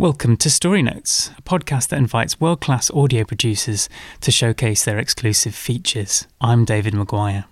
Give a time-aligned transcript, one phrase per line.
[0.00, 3.90] Welcome to Story Notes, a podcast that invites world class audio producers
[4.22, 6.26] to showcase their exclusive features.
[6.40, 7.44] I'm David Maguire.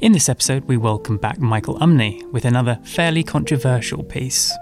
[0.00, 4.52] In this episode, we welcome back Michael Umney with another fairly controversial piece.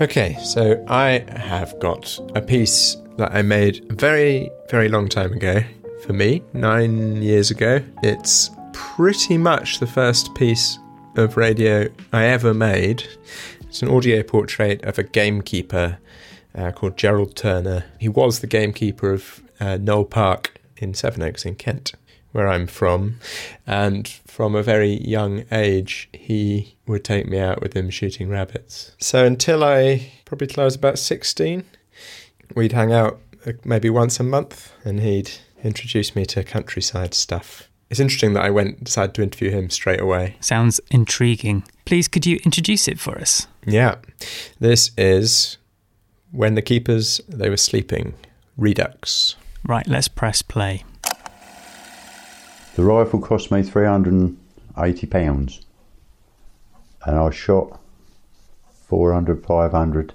[0.00, 5.34] Okay, so I have got a piece that I made a very, very long time
[5.34, 5.60] ago
[6.06, 7.82] for me, nine years ago.
[8.02, 10.78] It's pretty much the first piece
[11.14, 13.04] of radio I ever made.
[13.60, 15.98] It's an audio portrait of a gamekeeper
[16.54, 17.84] uh, called Gerald Turner.
[17.98, 21.92] He was the gamekeeper of uh, Knole Park in Sevenoaks in Kent,
[22.32, 23.18] where I'm from.
[23.66, 28.92] And from a very young age, he would take me out with him shooting rabbits.
[28.98, 31.64] So until I, probably till I was about 16,
[32.54, 35.30] we'd hang out uh, maybe once a month and he'd
[35.62, 37.68] introduce me to countryside stuff.
[37.90, 40.36] It's interesting that I went decided to interview him straight away.
[40.40, 41.64] Sounds intriguing.
[41.86, 43.46] Please, could you introduce it for us?
[43.66, 43.96] Yeah,
[44.60, 45.56] this is
[46.30, 48.14] when the keepers they were sleeping.
[48.56, 49.36] Redux.
[49.64, 50.84] Right, let's press play.
[52.74, 54.38] The rifle cost me three hundred and
[54.78, 55.60] eighty pounds,
[57.04, 57.80] and I shot
[58.88, 60.14] 400, 500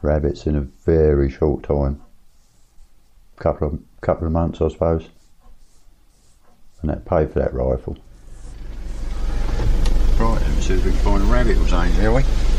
[0.00, 2.00] rabbits in a very short time.
[3.36, 5.08] Couple of couple of months, I suppose,
[6.80, 7.96] and that paid for that rifle.
[10.18, 12.49] Right, let me see if we can find a rabbit or something, shall we?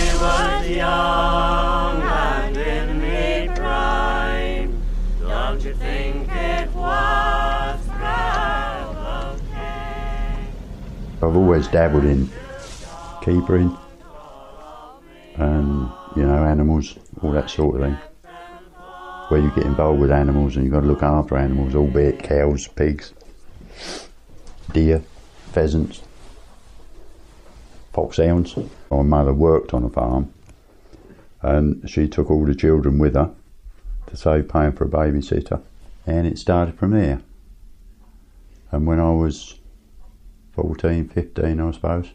[0.00, 0.14] I
[0.60, 4.80] was young and in me prime.
[5.18, 9.58] Don't you think it was okay?
[11.20, 12.30] I've always dabbled in
[13.22, 13.76] keepering
[15.34, 17.98] and you know animals, all that sort of thing.
[19.30, 22.68] Where you get involved with animals and you've got to look after animals, albeit cows,
[22.68, 23.14] pigs,
[24.72, 25.02] deer,
[25.52, 26.02] pheasants,
[27.98, 28.56] foxhounds.
[28.92, 30.32] My mother worked on a farm
[31.42, 33.34] and she took all the children with her
[34.06, 35.60] to save paying for a babysitter.
[36.06, 37.20] And it started from there.
[38.70, 39.58] And when I was
[40.52, 42.10] 14, 15, I suppose,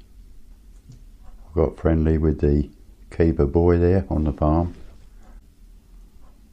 [0.91, 2.69] I got friendly with the
[3.11, 4.73] keeper boy there on the farm.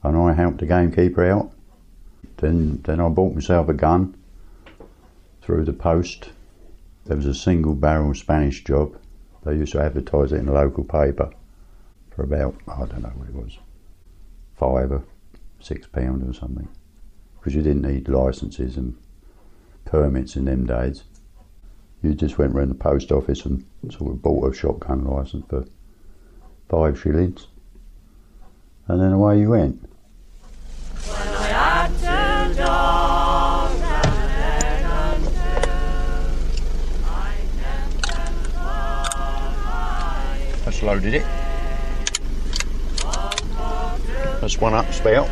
[0.02, 1.52] And I helped the gamekeeper out.
[2.38, 4.16] Then, then I bought myself a gun
[5.40, 6.30] through the post.
[7.06, 8.96] There was a single barrel Spanish job.
[9.44, 11.30] They used to advertise it in the local paper
[12.10, 13.58] for about, I don't know what it was,
[14.56, 15.02] five or
[15.60, 16.68] six pounds or something.
[17.38, 18.96] Because you didn't need licences and
[19.86, 21.04] permits in them days.
[22.02, 25.64] You just went round the post office and sort of bought a shotgun licence for
[26.68, 27.46] five shillings.
[28.88, 29.89] And then away you went.
[40.70, 41.26] That's loaded it.
[44.40, 45.28] That's one up spout.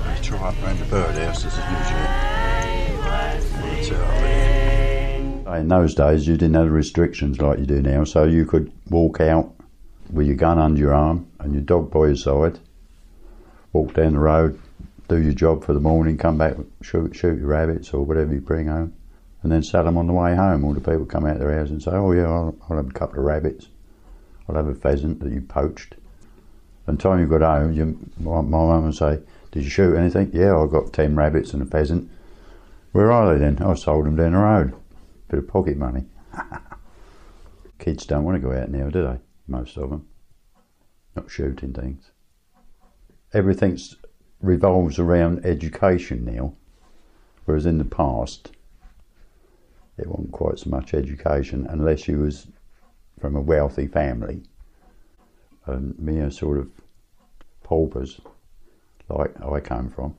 [0.00, 1.44] Let's try up round the birdhouse.
[1.44, 2.08] This is usually.
[5.46, 8.44] Uh, in those days, you didn't have the restrictions like you do now, so you
[8.44, 9.54] could walk out
[10.10, 12.58] with your gun under your arm and your dog by your side,
[13.72, 14.60] walk down the road,
[15.06, 18.40] do your job for the morning, come back, shoot, shoot your rabbits or whatever you
[18.40, 18.92] bring home,
[19.44, 20.64] and then sell them on the way home.
[20.64, 22.88] All the people come out of their house and say, "Oh yeah, I'll, I'll have
[22.88, 23.68] a couple of rabbits.
[24.48, 25.96] I'll have a pheasant that you poached."
[26.86, 29.20] And time you got home, you, my, mum would say,
[29.52, 32.10] "Did you shoot anything?" "Yeah, I got ten rabbits and a pheasant."
[32.92, 34.74] "Where are they then?" "I sold them down the road.
[35.28, 36.06] Bit of pocket money."
[37.78, 39.18] Kids don't want to go out now, do they?
[39.46, 40.08] Most of them.
[41.14, 42.12] Not shooting things.
[43.34, 43.78] Everything
[44.40, 46.54] revolves around education now,
[47.44, 48.50] whereas in the past,
[49.98, 52.46] it wasn't quite so much education unless you was
[53.20, 54.42] from a wealthy family
[55.66, 56.70] and mere sort of
[57.62, 58.20] paupers
[59.08, 60.16] like I come from,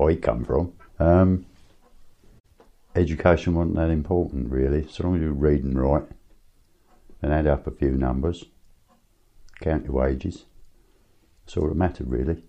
[0.00, 0.72] I come from.
[0.98, 1.46] Um,
[2.96, 6.04] education wasn't that important really, So long as you read and write
[7.22, 8.44] and add up a few numbers,
[9.60, 10.44] count your wages,
[11.56, 12.42] all that mattered really.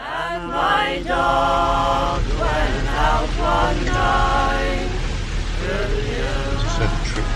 [0.00, 1.53] And my dog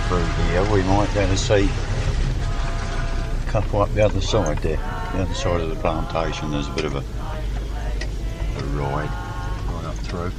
[0.08, 4.78] through here, we might be able to see a couple up the other side there.
[5.12, 7.04] The other side of the plantation, there's a bit of a
[8.58, 9.10] a ride
[9.68, 10.30] right up through.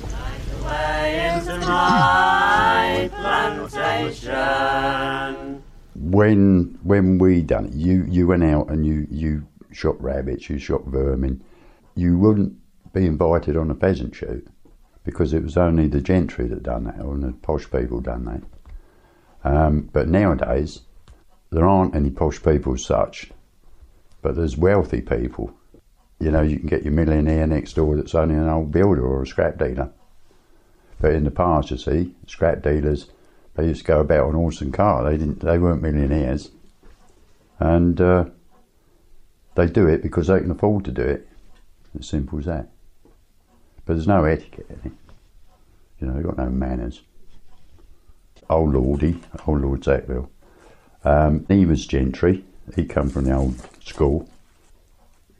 [5.95, 10.57] When when we done it, you you went out and you you shot rabbits, you
[10.57, 11.43] shot vermin.
[11.93, 12.55] You wouldn't
[12.91, 14.47] be invited on a pheasant shoot
[15.03, 18.41] because it was only the gentry that done that, or the posh people done that.
[19.43, 20.81] Um, but nowadays,
[21.51, 23.31] there aren't any posh people as such,
[24.21, 25.53] but there's wealthy people.
[26.19, 29.23] You know, you can get your millionaire next door that's only an old builder or
[29.23, 29.91] a scrap dealer.
[30.99, 33.07] But in the past, you see, scrap dealers
[33.59, 35.05] they used to go about on horse and cart.
[35.05, 35.41] They didn't.
[35.41, 36.51] They weren't millionaires,
[37.59, 38.25] and uh,
[39.55, 41.27] they do it because they can afford to do it.
[41.97, 42.69] As simple as that.
[43.85, 44.97] But there's no etiquette in it.
[45.99, 47.01] You know, they've got no manners.
[48.49, 50.29] Old Lordy, old Lord Sackville,
[51.03, 52.43] um, he was gentry.
[52.75, 54.29] He come from the old school.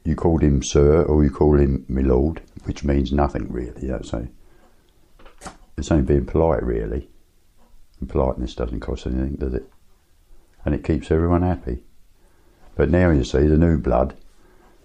[0.03, 3.87] You called him sir, or you call him my lord, which means nothing really.
[3.87, 4.27] That's a,
[5.77, 7.09] it's only being polite, really.
[7.99, 9.69] And politeness doesn't cost anything, does it?
[10.65, 11.83] And it keeps everyone happy.
[12.75, 14.15] But now you see the new blood,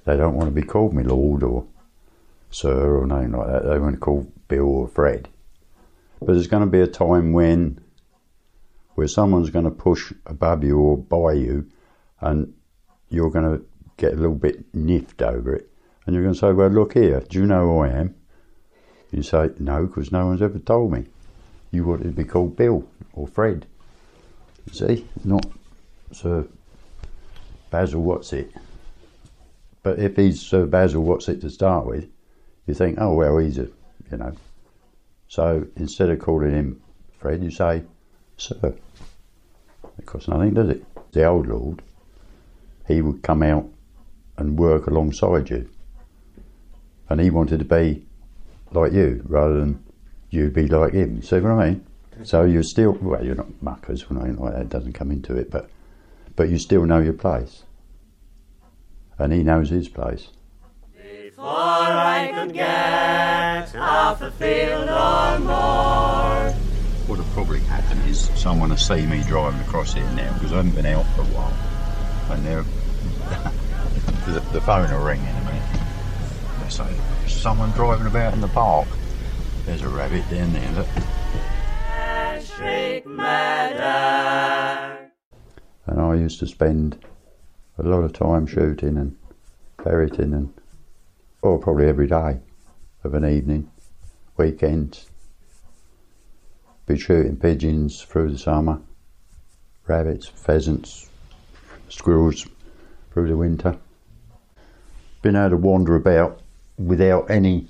[0.05, 1.67] they don't want to be called my lord or
[2.51, 3.65] sir or nothing like that.
[3.65, 5.29] They want to call Bill or Fred.
[6.21, 7.81] But there's going to be a time when
[8.95, 11.67] where someone's going to push above you or by you,
[12.21, 12.55] and
[13.09, 13.65] you're going to
[13.97, 15.71] get a little bit niffed over it,
[16.07, 17.21] and you're going to say, "Well, look here.
[17.21, 18.15] Do you know who I am?"
[19.11, 21.07] You say, "No, because no one's ever told me."
[21.71, 23.67] You wanted to be called Bill or Fred.
[24.67, 25.45] You see, not
[26.13, 26.47] Sir
[27.71, 28.53] Basil What's it.
[29.83, 32.09] But if he's Sir Basil What's it to start with,
[32.67, 33.69] you think, oh well, he's a,
[34.11, 34.35] you know.
[35.29, 36.81] So instead of calling him
[37.19, 37.83] Fred, you say
[38.37, 38.77] Sir.
[39.99, 40.85] It costs nothing, does it?
[41.13, 41.83] The old lord,
[42.89, 43.69] he would come out
[44.37, 45.69] and work alongside you,
[47.09, 48.05] and he wanted to be
[48.73, 49.85] like you rather than
[50.31, 51.23] you be like him.
[51.23, 51.87] See what I mean?
[52.25, 54.69] So you're still well, you're not muckers or anything like that.
[54.69, 55.71] Doesn't come into it, but
[56.37, 57.63] but you still know your place,
[59.19, 60.29] and he knows his place.
[60.97, 64.89] Before I could get half a field
[67.45, 70.87] probably happen is someone will see me driving across here now because I haven't been
[70.87, 71.53] out for a while,
[72.31, 72.63] and they're
[74.33, 75.63] the, the phone will ring in a minute.
[76.63, 76.89] They say,
[77.27, 78.89] "Is someone driving about in the park?"
[79.67, 80.73] There's a rabbit down there.
[80.73, 80.87] Look.
[82.43, 85.11] Shriek Meadow.
[85.87, 87.05] And I used to spend
[87.77, 89.19] a lot of time shooting and
[89.83, 90.55] ferreting and,
[91.43, 92.39] or probably every day
[93.03, 93.71] of an evening,
[94.39, 95.11] weekends.
[96.87, 98.81] Be shooting pigeons through the summer,
[99.87, 101.09] rabbits, pheasants,
[101.89, 102.47] squirrels
[103.13, 103.77] through the winter.
[105.23, 106.41] Been able to wander about
[106.77, 107.69] without any,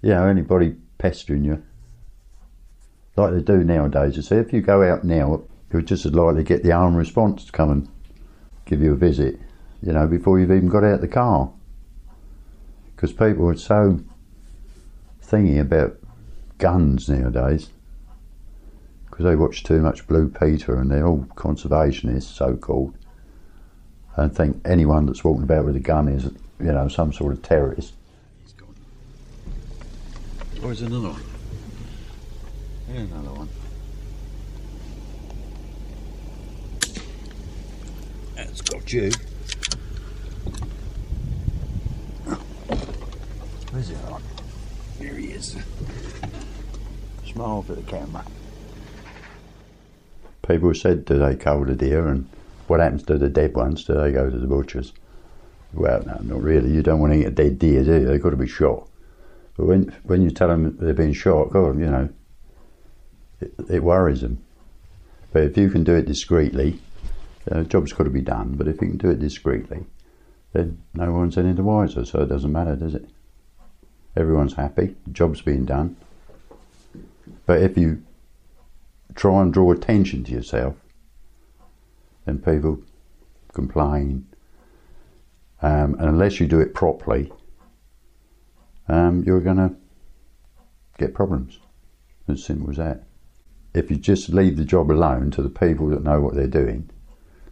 [0.00, 1.62] you know, anybody pestering you
[3.16, 4.16] like they do nowadays.
[4.16, 6.96] You see, if you go out now, you're just as likely to get the armed
[6.96, 7.88] response to come and
[8.64, 9.38] give you a visit,
[9.82, 11.52] you know, before you've even got out the car.
[12.94, 14.00] Because people are so
[15.24, 15.98] thingy about
[16.58, 17.70] guns nowadays,
[19.22, 22.96] because they watch too much Blue Peter and they're all conservationists, so called,
[24.16, 26.24] and think anyone that's walking about with a gun is,
[26.58, 27.94] you know, some sort of terrorist.
[27.94, 28.74] Oh, He's gone.
[30.60, 31.22] Where's another one?
[32.88, 33.48] Here's another one.
[38.34, 39.12] That's got you.
[43.70, 44.22] Where's the other one?
[44.98, 45.56] Here he is.
[47.24, 48.24] Smile for the camera.
[50.46, 52.28] People said, do they cull the deer and
[52.66, 53.84] what happens to the dead ones?
[53.84, 54.92] Do they go to the butchers?
[55.72, 56.70] Well, no, not really.
[56.70, 58.06] You don't want to eat a dead deer, do you?
[58.06, 58.88] They've got to be shot.
[59.56, 62.08] But when when you tell them they've been shot, God, you know,
[63.40, 64.42] it, it worries them.
[65.32, 66.80] But if you can do it discreetly,
[67.50, 68.54] uh, the job's got to be done.
[68.54, 69.84] But if you can do it discreetly,
[70.52, 72.04] then no one's any the wiser.
[72.04, 73.08] So it doesn't matter, does it?
[74.16, 74.94] Everyone's happy.
[75.06, 75.96] The job's being done.
[77.46, 78.02] But if you
[79.14, 80.76] try and draw attention to yourself,
[82.24, 82.82] then people
[83.52, 84.26] complain.
[85.60, 87.32] Um, and unless you do it properly,
[88.88, 89.74] um, you're going to
[90.98, 91.58] get problems.
[92.28, 93.04] As simple as that.
[93.74, 96.88] If you just leave the job alone to the people that know what they're doing,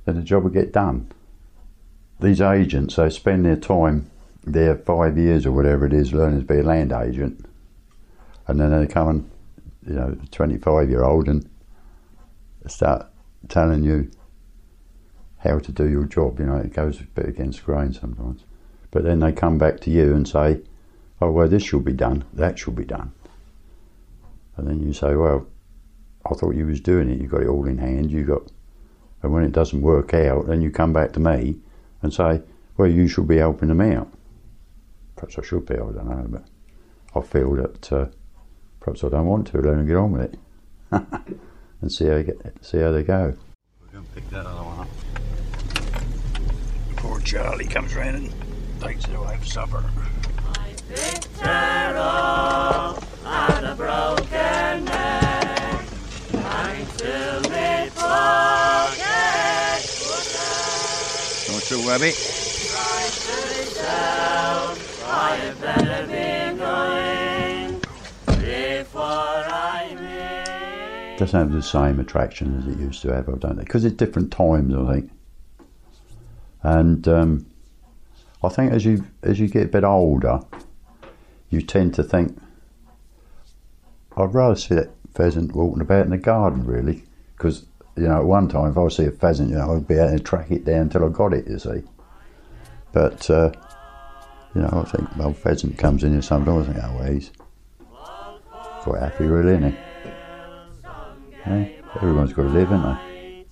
[0.05, 1.11] then the job will get done.
[2.21, 4.11] These agents, they spend their time
[4.45, 7.45] there five years or whatever it is learning to be a land agent,
[8.47, 9.31] and then they come and,
[9.87, 11.49] you know, 25 year old and
[12.67, 13.07] start
[13.49, 14.11] telling you
[15.39, 16.39] how to do your job.
[16.39, 18.45] You know, it goes a bit against grain sometimes.
[18.91, 20.61] But then they come back to you and say,
[21.21, 23.13] oh, well, this should be done, that should be done.
[24.57, 25.47] And then you say, well,
[26.27, 27.21] I thought you was doing it.
[27.21, 28.11] You got it all in hand.
[28.11, 28.43] You got,
[29.23, 31.57] and when it doesn't work out, then you come back to me
[32.03, 32.43] and say,
[32.77, 34.13] well, you should be helping them out.
[35.17, 35.75] Perhaps I should be.
[35.75, 36.45] I don't know, but
[37.15, 38.07] I feel that uh,
[38.81, 39.59] perhaps I don't want to.
[39.59, 40.39] Let them get on with it
[41.81, 43.37] and see how they get, see how they go.
[43.81, 44.89] We're going to pick that other one up.
[46.97, 48.33] Poor Charlie comes round and
[48.81, 49.85] takes it away for supper.
[51.39, 55.85] Terror and a broken neck.
[56.33, 59.11] Until me forget
[61.47, 62.13] Don't you, Webby?
[65.13, 67.30] I had better be going
[71.31, 73.97] doesn't have the same attraction as it used to have, I don't think, because it's
[73.97, 75.11] different times, I think.
[76.63, 77.47] And um,
[78.43, 80.41] I think as you as you get a bit older,
[81.49, 82.37] you tend to think,
[84.17, 87.05] I'd rather see that pheasant walking about in the garden, really,
[87.37, 87.65] because
[87.97, 90.19] you know at one time if I see a pheasant, you know, I'd be able
[90.19, 91.47] to track it down until I got it.
[91.47, 91.83] You see,
[92.93, 93.53] but uh,
[94.55, 96.69] you know, I think well, pheasant comes in here sometimes.
[96.69, 97.31] I think, oh, well, he's
[98.83, 99.89] quite happy, really, isn't he?
[101.47, 103.44] Yeah, everyone's got to live, haven't they?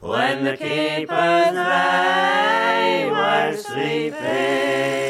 [0.00, 5.02] When the keepers they were sleeping.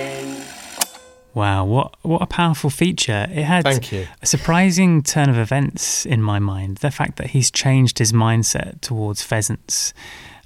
[1.34, 3.26] Wow, what what a powerful feature.
[3.30, 4.06] It had Thank you.
[4.20, 6.78] a surprising turn of events in my mind.
[6.78, 9.94] The fact that he's changed his mindset towards pheasants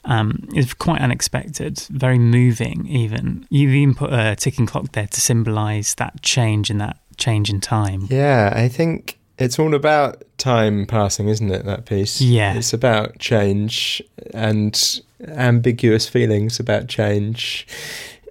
[0.05, 3.47] um, is quite unexpected, very moving even.
[3.51, 7.61] You've even put a ticking clock there to symbolise that change and that change in
[7.61, 8.07] time.
[8.09, 11.65] Yeah, I think it's all about time passing, isn't it?
[11.65, 12.21] That piece.
[12.21, 12.55] Yeah.
[12.55, 14.03] It's about change
[14.33, 17.67] and ambiguous feelings about change.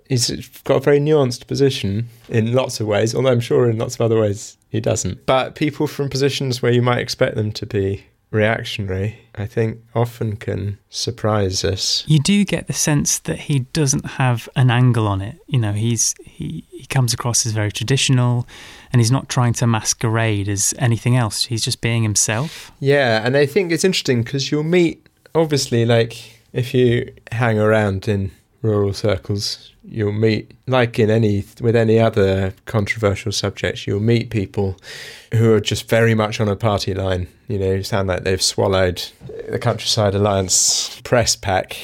[0.07, 0.29] He's
[0.63, 4.01] got a very nuanced position in lots of ways, although I'm sure in lots of
[4.01, 5.25] other ways he doesn't.
[5.25, 8.05] But people from positions where you might expect them to be
[8.35, 12.03] reactionary, I think often can surprise us.
[12.05, 15.39] You do get the sense that he doesn't have an angle on it.
[15.47, 18.47] You know, he's he, he comes across as very traditional
[18.91, 21.45] and he's not trying to masquerade as anything else.
[21.45, 22.71] He's just being himself.
[22.79, 28.07] Yeah, and I think it's interesting because you'll meet, obviously, like if you hang around
[28.07, 28.31] in
[28.65, 34.77] rural circles, you'll meet, like in any with any other controversial subjects, you'll meet people
[35.33, 37.27] who are just very much on a party line.
[37.47, 39.03] You know, sound like they've swallowed
[39.49, 41.77] the Countryside Alliance press pack.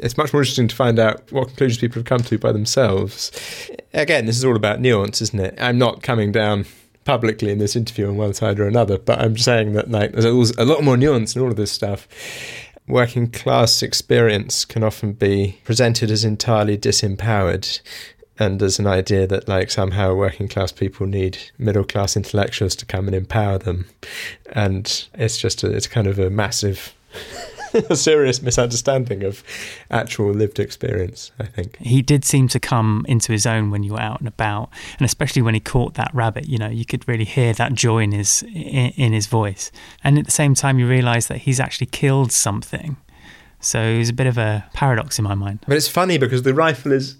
[0.00, 3.32] It's much more interesting to find out what conclusions people have come to by themselves.
[3.92, 5.58] Again, this is all about nuance, isn't it?
[5.58, 6.66] I'm not coming down
[7.04, 10.26] publicly in this interview on one side or another, but I'm saying that like there's
[10.26, 12.06] a lot more nuance in all of this stuff.
[12.88, 17.80] Working class experience can often be presented as entirely disempowered
[18.38, 22.86] and as an idea that like somehow working class people need middle class intellectuals to
[22.86, 23.86] come and empower them.
[24.52, 26.94] And it's just a, it's kind of a massive
[27.90, 29.42] a serious misunderstanding of
[29.90, 33.92] actual lived experience i think He did seem to come into his own when you
[33.92, 36.48] were out and about, and especially when he caught that rabbit.
[36.48, 39.70] You know, you could really hear that joy in his in, in his voice,
[40.04, 42.96] and at the same time, you realise that he's actually killed something.
[43.60, 45.60] So it was a bit of a paradox in my mind.
[45.66, 47.16] But it's funny because the rifle is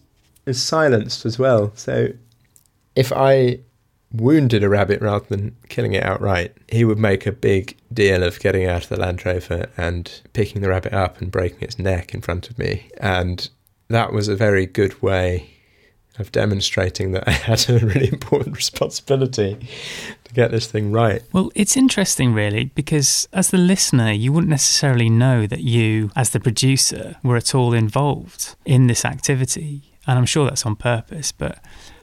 [0.46, 1.72] is silenced as well.
[1.74, 2.12] So
[2.94, 3.60] if I
[4.12, 8.40] wounded a rabbit rather than killing it outright, he would make a big deal of
[8.40, 12.14] getting out of the Land Rover and picking the rabbit up and breaking its neck
[12.14, 12.90] in front of me.
[13.00, 13.48] And
[13.88, 15.50] that was a very good way
[16.18, 19.56] of demonstrating that I had a really important responsibility
[20.24, 21.22] to get this thing right.
[21.32, 26.30] Well, it's interesting, really, because as the listener, you wouldn't necessarily know that you, as
[26.30, 29.94] the producer, were at all involved in this activity.
[30.06, 31.58] And I'm sure that's on purpose, but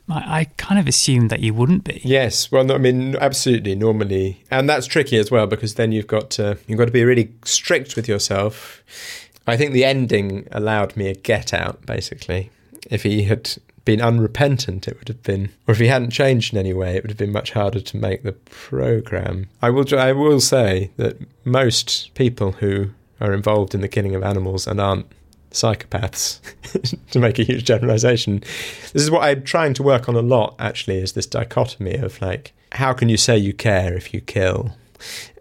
[0.08, 2.02] I, kind of assumed that you wouldn't be.
[2.04, 6.08] Yes, well, no, I mean, absolutely, normally, and that's tricky as well because then you've
[6.08, 8.84] got to you've got to be really strict with yourself.
[9.48, 12.52] I think the ending allowed me a get out, basically.
[12.90, 16.60] If he had been unrepentant, it would have been, or if he hadn't changed in
[16.60, 19.48] any way, it would have been much harder to make the program.
[19.62, 22.90] I will, I will say that most people who
[23.22, 25.06] are involved in the killing of animals and aren't
[25.56, 26.40] psychopaths
[27.12, 28.40] to make a huge generalization
[28.94, 32.22] this is what i'm trying to work on a lot actually is this dichotomy of
[32.22, 34.72] like how can you say you care if you kill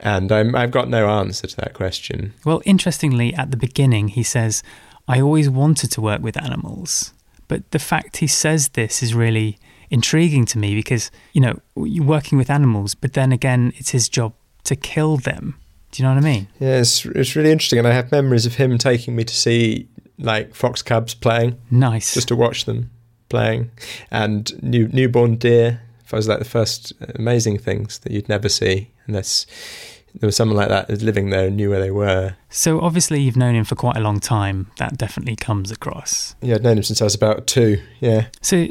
[0.01, 4.23] and I'm, i've got no answer to that question Well, interestingly, at the beginning, he
[4.23, 4.63] says,
[5.09, 7.13] I always wanted to work with animals.
[7.49, 9.59] But the fact he says this is really
[9.91, 14.09] intriguing to me because, you know, you're working with animals, but then again, it's his
[14.09, 14.33] job
[14.65, 15.57] to kill them.
[15.91, 16.49] Do you know what I mean?
[16.59, 19.87] yeah it's, it's really interesting and i have memories of him taking me to see
[20.19, 22.15] like fox cubs playing Nice.
[22.15, 22.91] just to watch them
[23.29, 23.71] playing
[24.11, 28.49] and new newborn deer If I was like the first amazing things that you'd never
[28.49, 29.47] see unless
[30.15, 32.37] there was someone like that living there and knew where they were.
[32.49, 34.71] So obviously you've known him for quite a long time.
[34.79, 36.37] That definitely comes across.
[36.41, 37.83] Yeah, I'd known him since I was about two.
[38.01, 38.27] Yeah.
[38.41, 38.69] So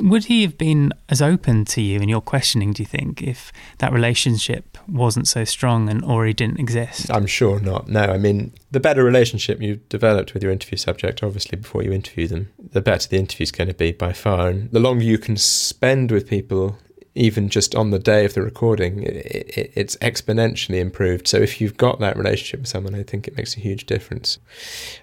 [0.00, 3.52] would he have been as open to you and your questioning, do you think, if
[3.78, 7.10] that relationship wasn't so strong and he didn't exist?
[7.10, 7.88] I'm sure not.
[7.88, 11.92] No, I mean, the better relationship you've developed with your interview subject, obviously, before you
[11.92, 14.48] interview them, the better the interview's going to be by far.
[14.48, 16.76] And the longer you can spend with people,
[17.14, 21.28] even just on the day of the recording, it, it, it's exponentially improved.
[21.28, 24.38] So if you've got that relationship with someone, I think it makes a huge difference.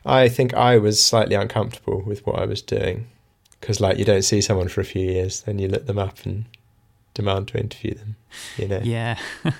[0.05, 3.07] I think I was slightly uncomfortable with what I was doing
[3.61, 6.25] because, like, you don't see someone for a few years, then you look them up
[6.25, 6.45] and
[7.13, 8.15] demand to interview them.
[8.57, 8.81] You know.
[8.83, 9.17] Yeah.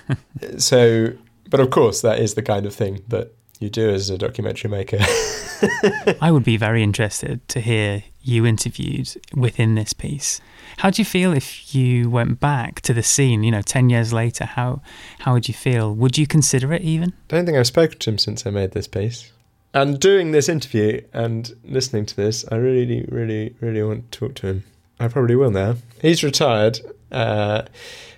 [0.58, 1.12] So,
[1.48, 4.70] but of course, that is the kind of thing that you do as a documentary
[4.70, 4.98] maker.
[6.20, 10.40] I would be very interested to hear you interviewed within this piece.
[10.78, 14.12] How do you feel if you went back to the scene, you know, 10 years
[14.12, 14.44] later?
[14.44, 14.82] How
[15.20, 15.94] how would you feel?
[15.94, 17.10] Would you consider it even?
[17.30, 19.30] I don't think I've spoken to him since I made this piece.
[19.74, 24.34] And doing this interview and listening to this, I really, really, really want to talk
[24.36, 24.64] to him.
[25.00, 25.76] I probably will now.
[26.00, 27.62] He's retired, uh,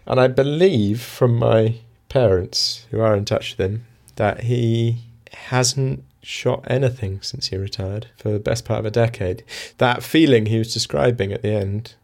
[0.06, 1.76] and I believe from my
[2.08, 4.98] parents, who are in touch with him, that he
[5.32, 9.44] hasn't shot anything since he retired for the best part of a decade.
[9.78, 11.94] That feeling he was describing at the end,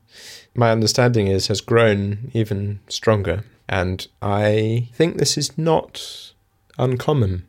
[0.55, 3.45] my understanding is, has grown even stronger.
[3.69, 6.33] And I think this is not
[6.79, 7.47] uncommon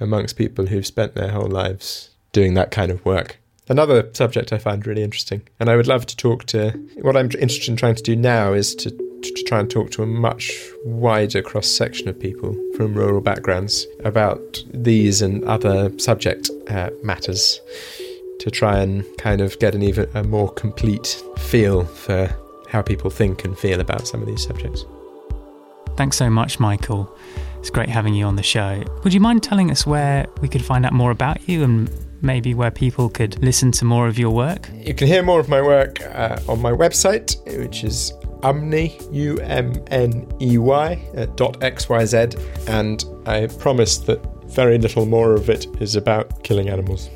[0.00, 3.38] amongst people who've spent their whole lives doing that kind of work.
[3.68, 6.70] Another subject I find really interesting, and I would love to talk to.
[7.00, 10.02] What I'm interested in trying to do now is to, to, try and talk to
[10.02, 10.52] a much
[10.84, 17.60] wider cross section of people from rural backgrounds about these and other subject uh, matters
[18.38, 22.30] to try and kind of get an even a more complete feel for
[22.68, 24.84] how people think and feel about some of these subjects.
[25.96, 27.12] Thanks so much, Michael.
[27.66, 28.84] It's great having you on the show.
[29.02, 31.90] Would you mind telling us where we could find out more about you and
[32.22, 34.70] maybe where people could listen to more of your work?
[34.72, 38.12] You can hear more of my work uh, on my website, which is
[38.44, 45.04] umney, U M N E Y, uh, dot XYZ, and I promise that very little
[45.04, 47.10] more of it is about killing animals.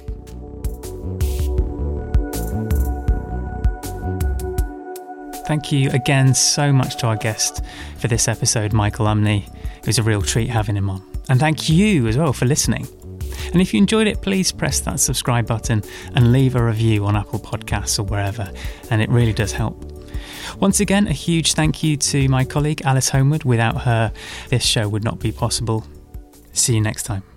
[5.46, 7.62] Thank you again so much to our guest
[7.98, 9.48] for this episode, Michael Umney.
[9.80, 11.02] It was a real treat having him on.
[11.28, 12.86] And thank you as well for listening.
[13.52, 15.82] And if you enjoyed it, please press that subscribe button
[16.14, 18.50] and leave a review on Apple Podcasts or wherever,
[18.90, 19.84] and it really does help.
[20.58, 23.44] Once again, a huge thank you to my colleague Alice Homewood.
[23.44, 24.12] Without her,
[24.48, 25.86] this show would not be possible.
[26.52, 27.29] See you next time.